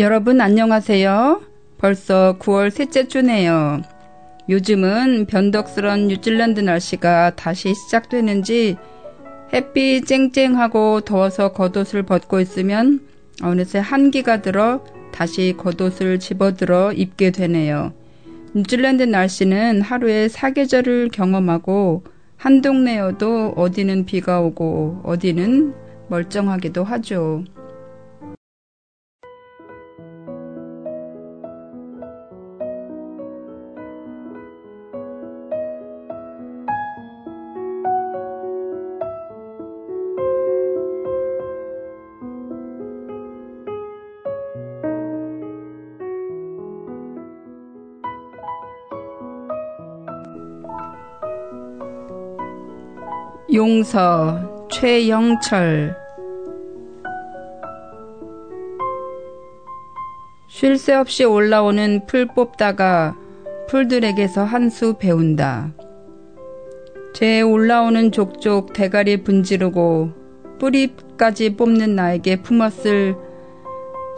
[0.00, 1.42] 여러분 안녕하세요.
[1.76, 3.82] 벌써 9월 셋째 주네요.
[4.48, 8.78] 요즘은 변덕스런 뉴질랜드 날씨가 다시 시작되는지
[9.52, 13.00] 햇빛 쨍쨍하고 더워서 겉옷을 벗고 있으면
[13.42, 17.92] 어느새 한기가 들어 다시 겉옷을 집어들어 입게 되네요.
[18.54, 22.04] 뉴질랜드 날씨는 하루에 사계절을 경험하고
[22.38, 25.74] 한 동네여도 어디는 비가 오고 어디는
[26.08, 27.44] 멀쩡하기도 하죠.
[53.80, 55.96] 용서 최영철
[60.48, 63.16] 쉴 새 없이 올라오는 풀 뽑다가
[63.68, 65.72] 풀들에게서 한 수 배운다.
[67.14, 70.10] 제 올라오는 족족 대가리 분지르고
[70.58, 73.16] 뿌리까지 뽑는 나에게 품었을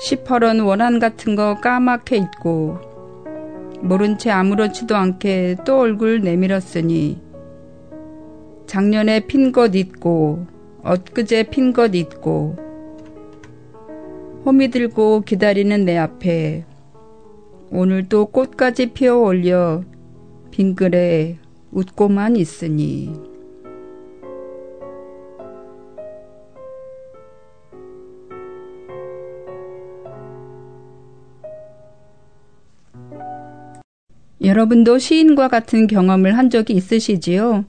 [0.00, 2.78] 시퍼런 원한 같은 거 까맣게 잊고
[3.80, 7.31] 모른 채 아무렇지도 않게 또 얼굴 내밀었으니
[8.66, 10.46] 작년에 핀 것 있고
[10.82, 12.56] 엊그제 핀 것 있고
[14.44, 16.64] 홈이 들고 기다리는 내 앞에
[17.70, 19.84] 오늘도 꽃까지 피어 올려
[20.50, 21.38] 빙글에
[21.70, 23.12] 웃고만 있으니
[34.42, 37.64] 여러분도 시인과 같은 경험을 한 적이 있으시지요?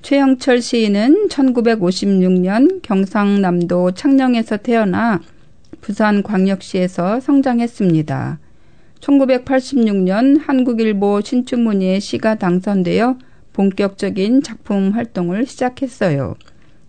[0.00, 5.20] 최영철 시인은 1956년 경상남도 창녕에서 태어나
[5.80, 8.38] 부산 광역시에서 성장했습니다.
[9.00, 13.18] 1986년 한국일보 신춘문예에 시가 당선되어
[13.52, 16.36] 본격적인 작품 활동을 시작했어요.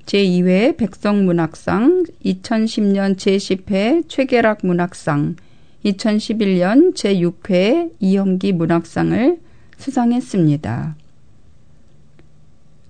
[0.05, 5.35] 제2회 백성문학상, 2010년 제10회 최계락 문학상,
[5.83, 9.39] 2011년 제6회 이영기 문학상을
[9.77, 10.95] 수상했습니다.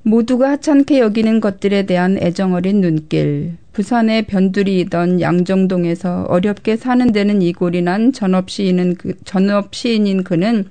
[0.04, 8.12] 모두가 하찮게 여기는 것들에 대한 애정어린 눈길, 부산의 변두리이던 양정동에서 어렵게 사는 데는 이골이 난
[8.12, 10.66] 전업시인은 그, 전업시인인 그는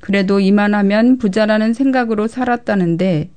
[0.00, 3.30] 그래도 이만하면 부자라는 생각으로 살았다는데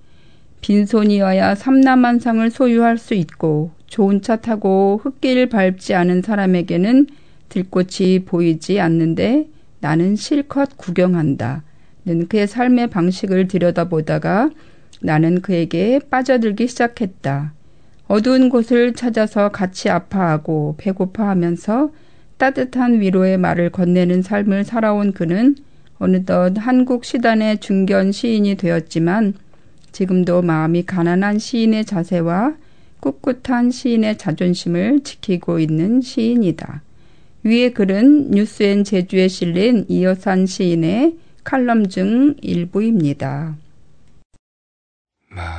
[0.62, 7.08] 빈손이어야 삼남한상을 소유할 수 있고 좋은 차 타고 흙길 밟지 않은 사람에게는
[7.48, 9.48] 들꽃이 보이지 않는데
[9.80, 11.64] 나는 실컷 구경한다.
[12.06, 14.50] 는 그의 삶의 방식을 들여다보다가
[15.01, 17.54] 나는 그에게 빠져들기 시작했다.
[18.07, 21.92] 어두운 곳을 찾아서 같이 아파하고 배고파하면서
[22.38, 25.56] 따뜻한 위로의 말을 건네는 삶을 살아온 그는
[26.00, 29.34] 어느덧 한국 시단의 중견 시인이 되었지만
[29.92, 32.56] 지금도 마음이 가난한 시인의 자세와
[33.02, 36.81] 꿋꿋한 시인의 자존심을 지키고 있는 시인이다.
[37.44, 43.56] 위의 글은 뉴스엔 제주에 실린 이여산 시인의 칼럼 중 일부입니다.
[45.30, 45.54] 마음을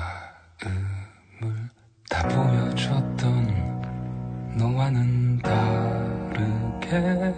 [2.08, 3.70] 다 보여줬던
[4.56, 7.34] 너와는 다르게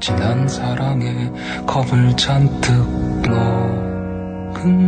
[0.00, 1.30] 지난 사랑에
[1.66, 2.72] 겁을 잔뜩
[3.28, 4.86] 먹은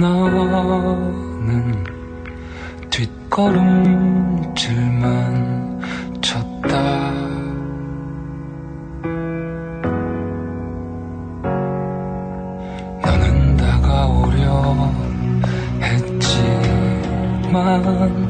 [0.00, 1.84] 나는
[2.90, 4.60] 뒷걸음질만
[6.20, 7.21] 쳤다
[17.72, 18.21] 했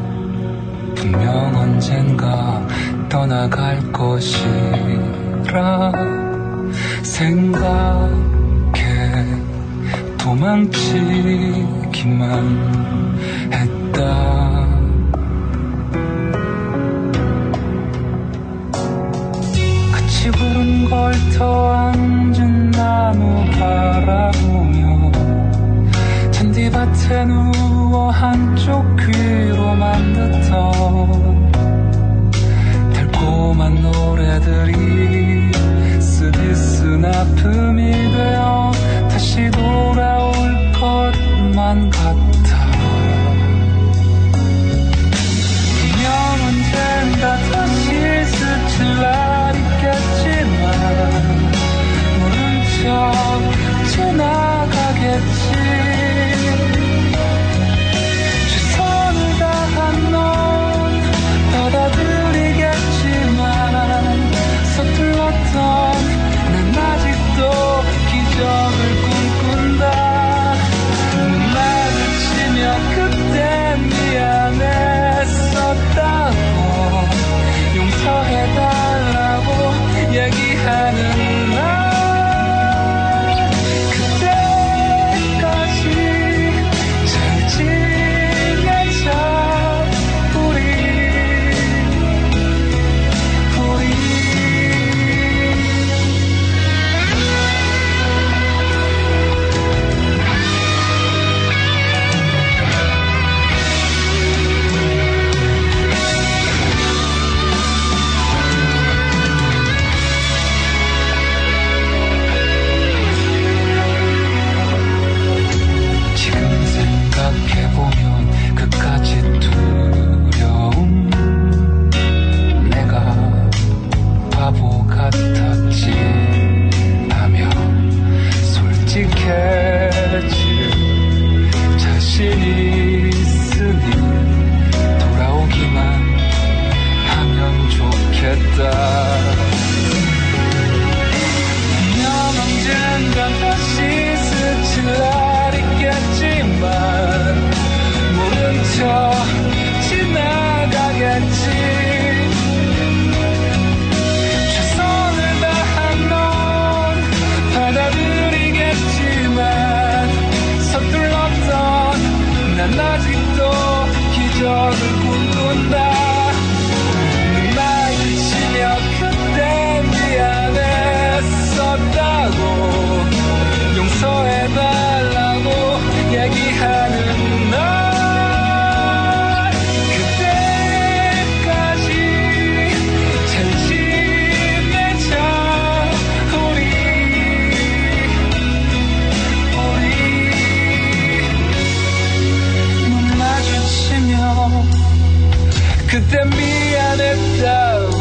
[195.93, 198.01] 그때 미안했다고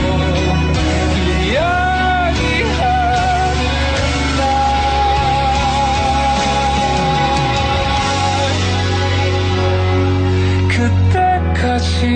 [10.70, 12.08] 그때까지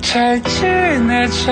[0.00, 1.50] 잘 지내자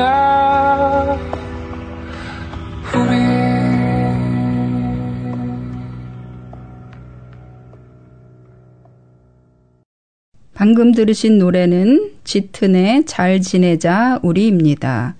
[10.65, 15.15] 방금 들으신 노래는 짙은의 잘 지내자 우리입니다.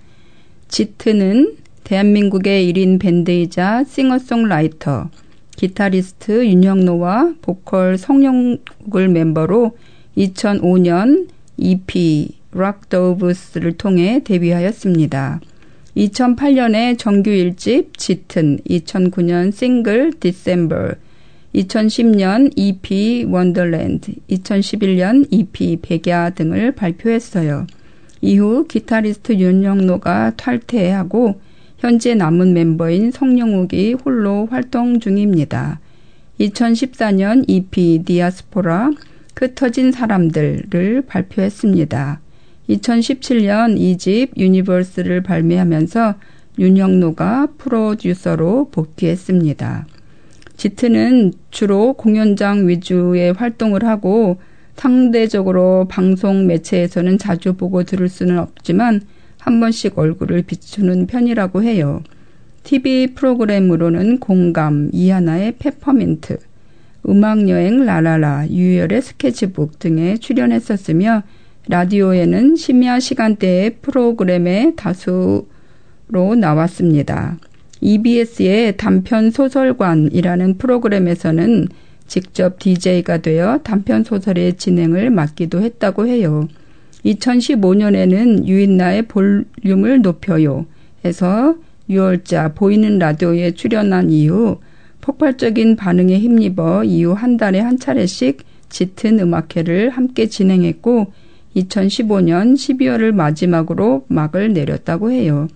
[0.69, 5.11] 짙은은 대한민국의 1인 밴드이자 싱어송라이터,
[5.55, 9.77] 기타리스트 윤형로와 보컬 성용욱을 멤버로
[10.17, 15.41] 2005년 EP Rock Doves를 통해 데뷔하였습니다.
[15.95, 20.93] 2008년에 정규 1집 짙은, 2009년 싱글 December,
[21.55, 27.65] 2010년 EP Wonderland, 2011년 EP 백야 등을 발표했어요.
[28.21, 31.39] 이후 기타리스트 윤형로가 탈퇴하고
[31.77, 35.79] 현재 남은 멤버인 성용욱이 홀로 활동 중입니다.
[36.39, 38.91] 2014년 EP 디아스포라
[39.37, 42.19] 흩어진 사람들을 발표했습니다.
[42.69, 46.15] 2017년 2집 Universe를 발매하면서
[46.57, 49.85] 윤영노가 프로듀서로 복귀했습니다.
[50.57, 54.37] 지트는 주로 공연장 위주의 활동을 하고
[54.75, 59.01] 상대적으로 방송 매체에서는 자주 보고 들을 수는 없지만
[59.39, 62.01] 한 번씩 얼굴을 비추는 편이라고 해요.
[62.63, 66.39] TV 프로그램으로는 공감, 이하나의 페퍼민트,
[67.07, 71.23] 음악여행 라라라, 유열의 스케치북 등에 출연했었으며
[71.67, 75.45] 라디오에는 심야 시간대의 프로그램에 다수로
[76.39, 77.37] 나왔습니다.
[77.85, 81.67] EBS의 단편 소설관이라는 프로그램에서는
[82.07, 86.47] 직접 DJ가 되어 단편 소설의 진행을 맡기도 했다고 해요.
[87.05, 90.65] 2015년에는 유인나의 볼륨을 높여요.
[91.03, 91.55] 해서
[91.87, 94.57] 6월자 보이는 라디오에 출연한 이후
[95.01, 101.13] 폭발적인 반응에 힘입어 이후 한 달에 한 차례씩 짙은 음악회를 함께 진행했고
[101.55, 105.47] 2015년 12월을 마지막으로 막을 내렸다고 해요.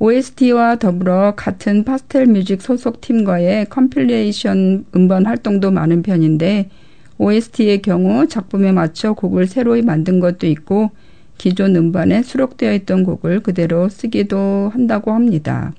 [0.00, 6.70] OST와 더불어 같은 파스텔 뮤직 소속 팀과의 compilation 음반 활동도 많은 편인데
[7.18, 10.90] OST의 경우 작품에 맞춰 곡을 새로이 만든 것도 있고
[11.36, 15.72] 기존 음반에 수록되어 있던 곡을 그대로 쓰기도 한다고 합니다.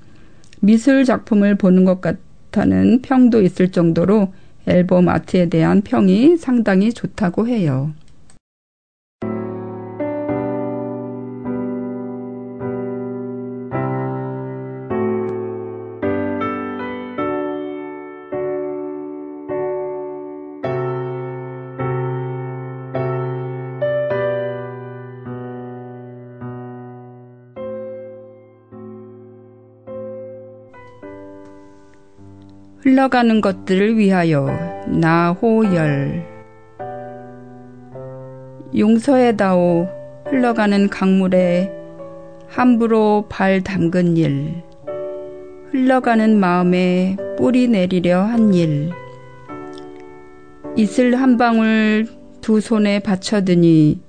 [0.60, 4.34] 미술 작품을 보는 것 같다는 평도 있을 정도로
[4.66, 7.92] 앨범 아트에 대한 평이 상당히 좋다고 해요.
[32.90, 34.48] 흘러가는 것들을 위하여
[34.88, 36.26] 나호열.
[38.76, 39.86] 용서해다오
[40.26, 41.70] 흘러가는 강물에
[42.48, 44.64] 함부로 발 담근 일
[45.70, 48.90] 흘러가는 마음에 뿌리 내리려 한 일.
[50.74, 52.08] 이슬 한 방울
[52.40, 54.00] 두 손에 받쳐드니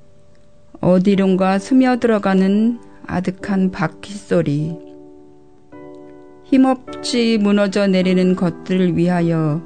[0.79, 4.90] 어디론가 스며들어가는 아득한 바퀴 소리
[6.51, 9.61] 힘없이 무너져 내리는 것들을 위하여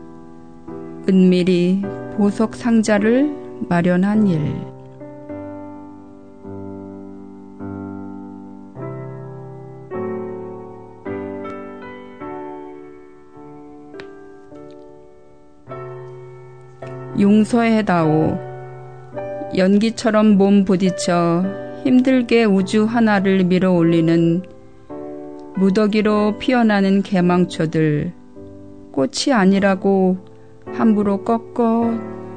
[1.09, 1.81] 은밀히
[2.15, 3.35] 보석 상자를
[3.67, 4.39] 마련한 일.
[17.19, 18.37] 용서해다오.
[19.57, 21.45] 연기처럼 몸 부딪혀
[21.83, 24.43] 힘들게 우주 하나를 밀어 올리는
[25.57, 28.11] 무더기로 피어나는 개망초들
[28.91, 30.17] 꽃이 아니라고
[30.73, 31.93] 함부로 꺾어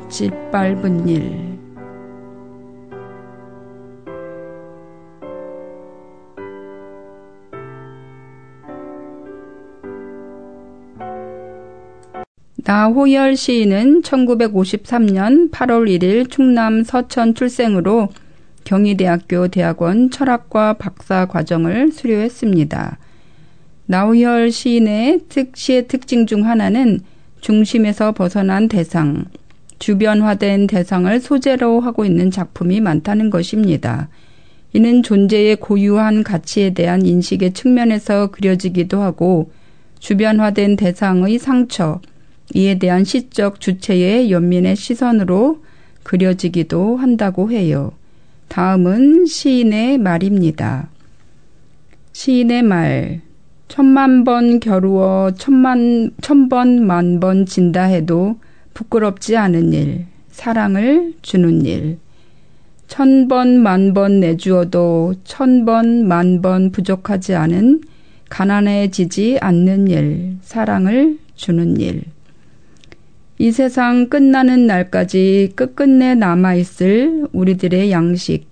[0.09, 1.59] 짓밟은 일.
[12.69, 18.11] 나호열 시인은 1953년 8월 1일 충남 서천 출생으로
[18.65, 22.98] 경희대학교 대학원 철학과 박사 과정을 수료했습니다.
[23.91, 27.01] 나우열 시인의 특 시의 특징 중 하나는
[27.41, 29.25] 중심에서 벗어난 대상,
[29.79, 34.11] 주변화된 대상을 소재로 하고 있는 작품이 많다는 것입니다.
[34.75, 39.53] 이는 존재의 고유한 가치에 대한 인식의 측면에서 그려지기도 하고
[40.01, 42.03] 주변화된 대상의 상처,
[42.55, 45.65] 이에 대한 시적 주체의 연민의 시선으로
[46.03, 47.93] 그려지기도 한다고 해요.
[48.49, 50.91] 다음은 시인의 말입니다.
[52.13, 53.28] 시인의 말.
[53.69, 58.39] 천만 번 겨루어 천만, 천번 만 번 진다 해도
[58.75, 61.99] 부끄럽지 않은 일, 사랑을 주는 일.
[62.87, 67.83] 천 번, 만 번 내주어도 천 번, 만 번 부족하지 않은
[68.31, 72.05] 가난해지지 않는 일, 사랑을 주는 일.
[73.39, 78.49] 이 세상 끝나는 날까지 끝끝내 남아있을 우리들의 양식.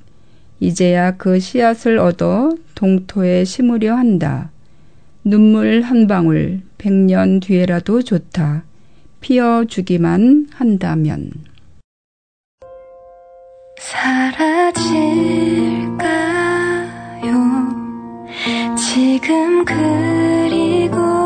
[0.60, 4.50] 이제야 그 씨앗을 얻어 동토에 심으려 한다.
[5.28, 8.62] 눈물 한 방울, 백년 뒤에라도 좋다.
[9.20, 11.32] 피어주기만 한다면.
[13.80, 14.86] 사라질까요?
[18.76, 21.25] 지금 그리고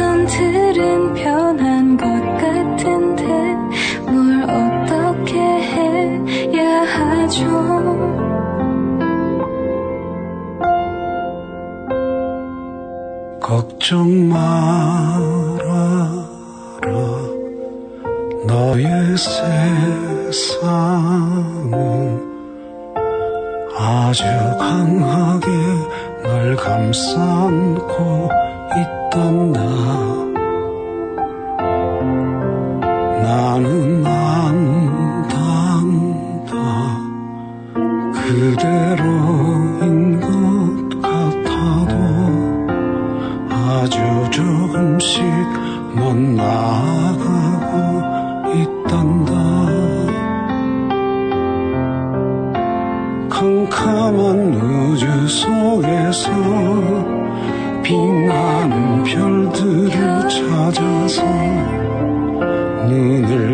[0.00, 2.06] 시선들은 변한 것
[2.38, 3.22] 같은데
[4.10, 7.44] 뭘 어떻게 해야 하죠?
[13.42, 15.60] 걱정 말아라.
[18.46, 19.16] 너의
[20.28, 20.60] 세상은
[23.76, 24.24] 아주
[24.58, 25.46] 강하게
[26.22, 27.29] 널 감싸
[53.80, 56.30] 캄캄한 우주 속에서
[57.82, 61.24] 빛나는 별들을 찾아서
[62.86, 63.49] 눈을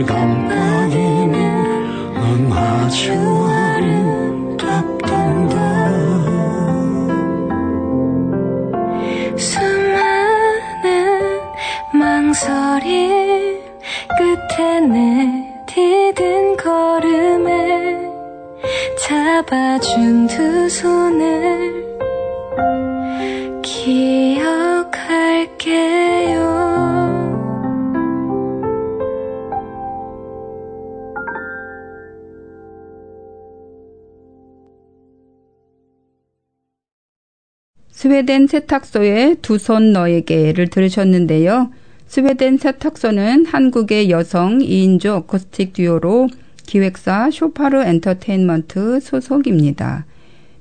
[38.07, 41.73] 스웨덴 세탁소의 두 손 너에게를 들으셨는데요.
[42.07, 46.29] 스웨덴 세탁소는 한국의 여성 2인조 어쿠스틱 듀오로
[46.67, 50.07] 기획사 쇼파르 엔터테인먼트 소속입니다.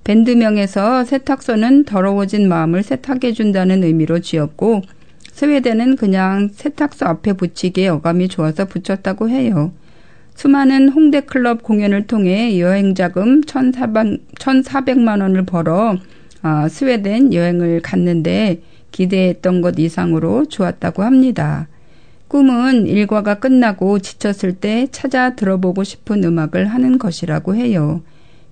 [0.04, 4.82] 밴드명에서 세탁소는 더러워진 마음을 세탁해준다는 의미로 지었고
[5.32, 9.72] 스웨덴은 그냥 세탁소 앞에 붙이기에 어감이 좋아서 붙였다고 해요.
[10.34, 16.00] 수많은 홍대 클럽 공연을 통해 여행자금 1,400만 원을 벌어
[16.48, 21.68] 아, 스웨덴 여행을 갔는데 기대했던 것 이상으로 좋았다고 합니다.
[22.28, 28.04] 꿈은 일과가 끝나고 지쳤을 때 찾아 들어보고 싶은 음악을 하는 것이라고 해요.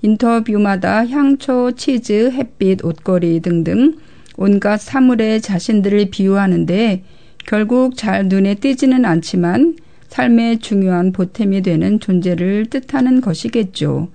[0.01, 3.97] 인터뷰마다 향초, 치즈, 햇빛, 옷걸이 등등
[4.37, 7.03] 온갖 사물에 자신들을 비유하는데
[7.45, 9.75] 결국 잘 눈에 띄지는 않지만
[10.07, 14.09] 삶의 중요한 보탬이 되는 존재를 뜻하는 것이겠죠.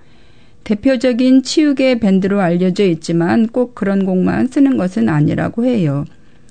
[0.63, 6.05] 대표적인 치유계 밴드로 알려져 있지만 꼭 그런 곡만 쓰는 것은 아니라고 해요.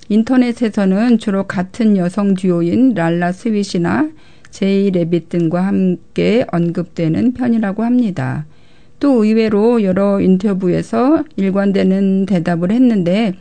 [0.09, 4.11] 인터넷에서는 주로 같은 여성 듀오인 랄라 스윗이나
[4.51, 8.47] 제이 레빗 등과 함께 언급되는 편이라고 합니다.
[8.99, 13.35] 또 의외로 여러 인터뷰에서 일관되는 대답을 했는데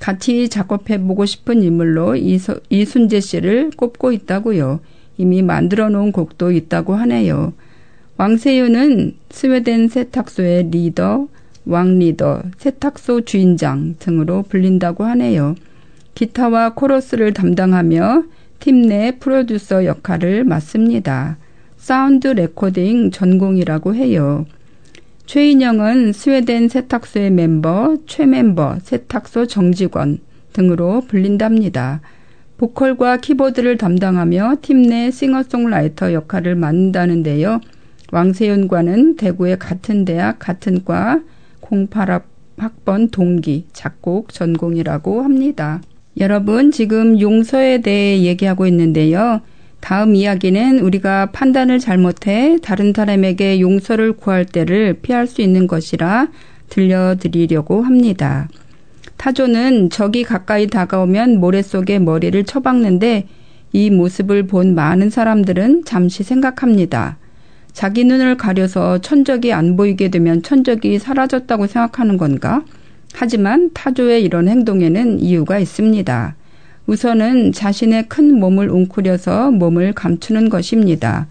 [0.00, 2.16] 같이 작업해보고 싶은 인물로
[2.68, 4.80] 이순재 씨를 꼽고 있다고요.
[5.16, 7.52] 이미 만들어 놓은 곡도 있다고 하네요.
[8.16, 11.26] 왕세윤은 스웨덴 세탁소의 리더,
[11.66, 15.56] 왕리더, 세탁소 주인장 등으로 불린다고 하네요.
[16.14, 18.22] 기타와 코러스를 담당하며
[18.60, 21.36] 팀 내 프로듀서 역할을 맡습니다.
[21.76, 24.46] sound recording 전공이라고 해요.
[25.26, 30.18] 최인영은 스웨덴 세탁소의 멤버, 최멤버, 세탁소 정직원
[30.52, 32.00] 등으로 불린답니다.
[32.58, 37.60] 보컬과 키보드를 담당하며 팀 내 싱어송라이터 역할을 맡는다는데요.
[38.14, 41.20] 왕세윤과는 대구의 같은 대학 같은 과
[41.62, 45.82] 08학번 동기 작곡 전공이라고 합니다.
[46.20, 49.40] 여러분 지금 용서에 대해 얘기하고 있는데요.
[49.80, 56.28] 다음 이야기는 우리가 판단을 잘못해 다른 사람에게 용서를 구할 때를 피할 수 있는 것이라
[56.68, 58.48] 들려드리려고 합니다.
[59.16, 63.26] 타조는 적이 가까이 다가오면 모래 속에 머리를 쳐박는데
[63.72, 67.18] 이 모습을 본 많은 사람들은 잠시 생각합니다.
[67.74, 72.62] 자기 눈을 가려서 천적이 안 보이게 되면 천적이 사라졌다고 생각하는 건가?
[73.12, 76.36] 하지만 타조의 이런 행동에는 이유가 있습니다.
[76.86, 81.26] 우선은 자신의 큰 몸을 웅크려서 몸을 감추는 것입니다.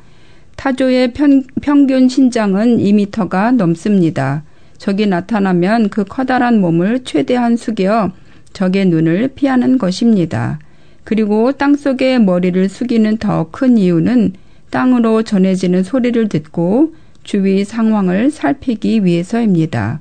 [0.58, 4.44] 타조의 편, 평균 신장은 2미터가 넘습니다.
[4.78, 8.12] 적이 나타나면 그 커다란 몸을 최대한 숙여
[8.52, 10.60] 적의 눈을 피하는 것입니다.
[11.06, 14.34] 그리고 땅 속에 머리를 숙이는 더 큰 이유는
[14.74, 20.00] 땅으로 전해지는 소리를 듣고 주위 상황을 살피기 위해서입니다.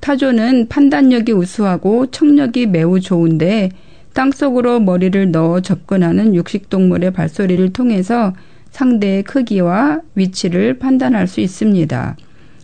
[0.00, 3.70] 타조는 판단력이 우수하고 청력이 매우 좋은데
[4.14, 8.34] 땅 속으로 머리를 넣어 접근하는 육식동물의 발소리를 통해서
[8.72, 12.16] 상대의 크기와 위치를 판단할 수 있습니다.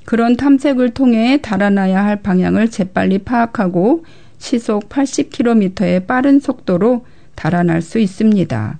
[0.04, 4.04] 그런 탐색을 통해 달아나야 할 방향을 재빨리 파악하고
[4.38, 8.78] 시속 80km의 빠른 속도로 달아날 수 있습니다.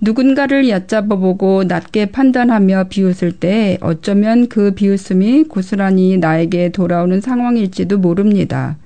[0.00, 8.76] 누군가를 얕잡아보고 낮게 판단하며 비웃을 때 어쩌면 그 비웃음이 고스란히 나에게 돌아오는 상황일지도 모릅니다.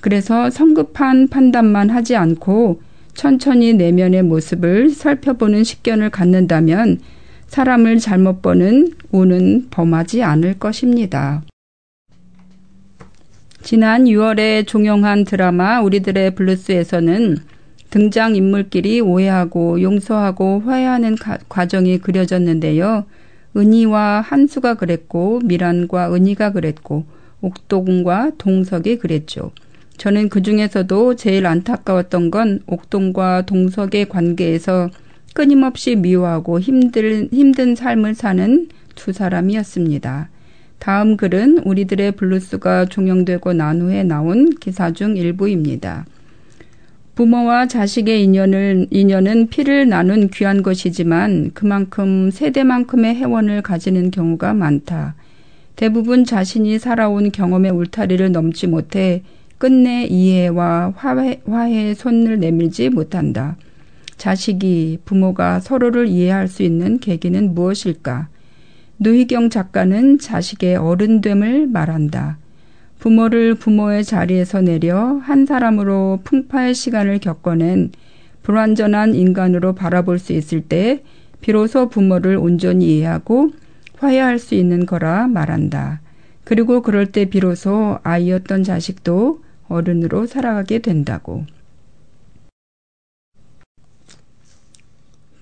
[0.00, 2.80] 그래서 성급한 판단만 하지 않고
[3.12, 7.00] 천천히 내면의 모습을 살펴보는 식견을 갖는다면
[7.48, 11.42] 사람을 잘못 보는 운은 범하지 않을 것입니다.
[13.62, 17.38] 지난 6월에 종영한 드라마 우리들의 블루스에서는
[17.96, 23.06] 등장 인물끼리 오해하고 용서하고 화해하는 가, 과정이 그려졌는데요.
[23.56, 27.06] 은희와 한수가 그랬고 미란과 은희가 그랬고
[27.40, 29.50] 옥동과 동석이 그랬죠.
[29.96, 34.90] 저는 그 중에서도 제일 안타까웠던 건 옥동과 동석의 관계에서
[35.32, 40.28] 끊임없이 미워하고 힘든, 힘든 삶을 사는 두 사람이었습니다.
[40.78, 46.04] 다음 글은 우리들의 블루스가 종영되고 난 후에 나온 기사 중 일부입니다.
[47.16, 55.14] 부모와 자식의 인연을, 인연은 피를 나눈 귀한 것이지만 그만큼 세대만큼의 해원을 가지는 경우가 많다.
[55.76, 59.22] 대부분 자신이 살아온 경험의 울타리를 넘지 못해
[59.56, 63.56] 끝내 이해와 화해, 화해의 손을 내밀지 못한다.
[64.18, 68.28] 자식이 부모가 서로를 이해할 수 있는 계기는 무엇일까?
[68.98, 72.36] 노희경 작가는 자식의 어른됨을 말한다.
[72.98, 77.92] 부모를 부모의 자리에서 내려 한 사람으로 풍파의 시간을 겪어낸
[78.42, 81.02] 불완전한 인간으로 바라볼 수 있을 때
[81.40, 83.50] 비로소 부모를 온전히 이해하고
[83.98, 86.00] 화해할 수 있는 거라 말한다.
[86.44, 91.44] 그리고 그럴 때 비로소 아이였던 자식도 어른으로 살아가게 된다고.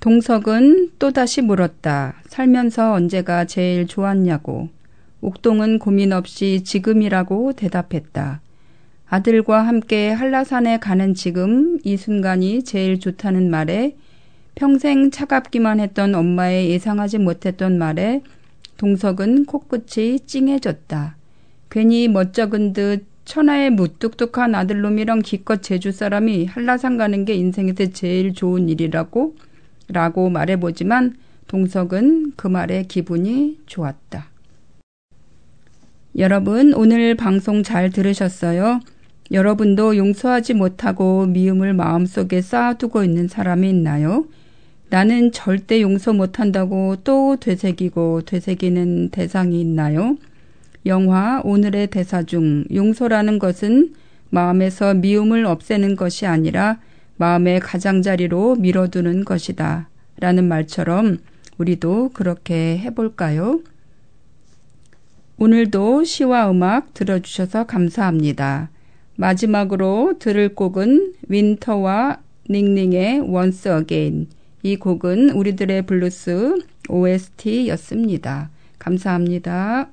[0.00, 2.14] 동석은 또다시 물었다.
[2.26, 4.68] 살면서 언제가 제일 좋았냐고.
[5.24, 8.42] 옥동은 고민 없이 지금이라고 대답했다.
[9.08, 13.96] 아들과 함께 한라산에 가는 지금 이 순간이 제일 좋다는 말에
[14.54, 18.22] 평생 차갑기만 했던 엄마의 예상하지 못했던 말에
[18.76, 21.16] 동석은 코끝이 찡해졌다.
[21.70, 28.68] 괜히 멋쩍은 듯 천하의 무뚝뚝한 아들놈이랑 기껏 제주 사람이 한라산 가는 게 인생에서 제일 좋은
[28.68, 29.36] 일이라고
[29.88, 31.14] 라고 말해보지만
[31.48, 34.33] 동석은 그 말에 기분이 좋았다.
[36.16, 38.78] 여러분, 오늘 방송 잘 들으셨어요?
[39.32, 44.24] 여러분도 용서하지 못하고 미움을 마음속에 쌓아두고 있는 사람이 있나요?
[44.90, 50.16] 나는 절대 용서 못한다고 또 되새기고 되새기는 대상이 있나요?
[50.86, 53.94] 영화 오늘의 대사 중 용서라는 것은
[54.30, 56.78] 마음에서 미움을 없애는 것이 아니라
[57.16, 59.88] 마음의 가장자리로 밀어두는 것이다.
[60.20, 61.18] 라는 말처럼
[61.58, 63.58] 우리도 그렇게 해볼까요?
[65.36, 68.70] 오늘도 시와 음악 들어주셔서 감사합니다.
[69.16, 72.18] 마지막으로 들을 곡은 윈터와
[72.48, 74.28] 닝닝의 Once Again.
[74.62, 78.50] 이 곡은 우리들의 블루스 OST였습니다.
[78.78, 79.88] 감사합니다.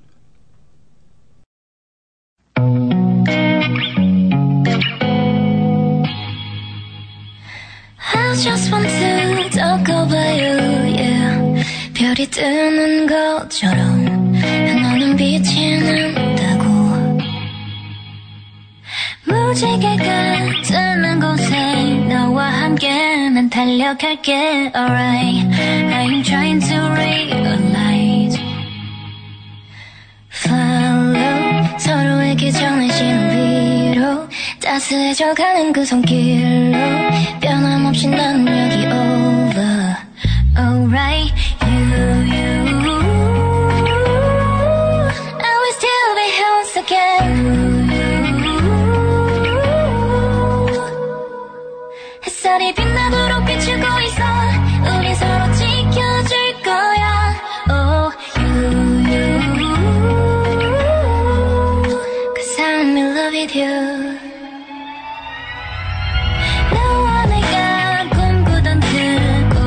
[11.93, 14.20] 별이 뜨는 것처럼
[15.31, 15.79] 빛이
[16.13, 16.65] 난다고.
[19.25, 20.03] 무지개가
[20.61, 24.73] 뜨는 곳에 너 너와 함께만 달려갈게.
[24.75, 28.37] Alright I'm trying to realize.
[30.29, 34.27] Follow 서로에게 정해진 위로
[34.61, 36.77] 따스해져가는 그 손길로
[37.39, 39.95] 변함없이 나는 여기 over.
[40.57, 41.33] Alright
[52.61, 54.23] 햇살이 빛나도록 비추고 있어.
[54.99, 57.35] 우리 서로 지켜줄 거야.
[57.69, 58.51] Oh you.
[60.61, 60.75] You
[62.35, 62.93] Cause I'm
[66.71, 69.59] 너와 내가 꿈꾸던 그곳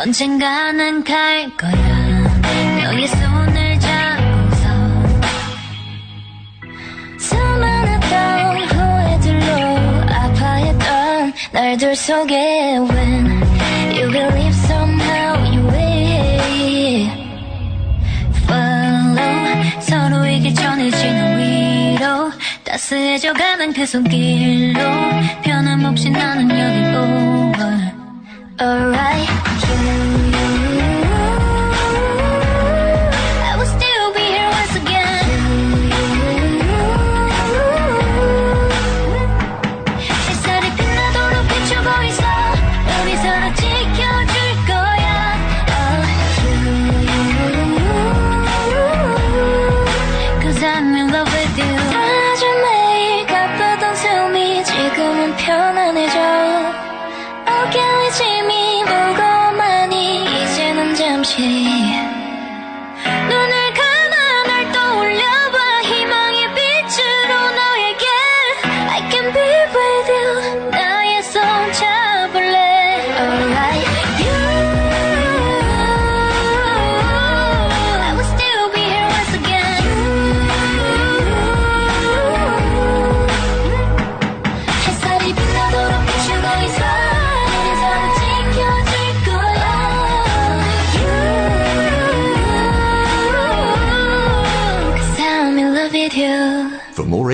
[0.00, 1.83] 언젠가는 갈 거야
[11.52, 13.42] 날들 속에 When
[13.94, 17.10] you believe somehow you will
[18.44, 22.32] Follow 서로에게 전해지는 위로
[22.64, 24.80] 따스해져가는 그 손길로
[25.42, 27.92] 변함없이 나는 여기 over
[28.60, 29.30] Alright
[29.68, 30.03] you,
[61.82, 62.03] 잠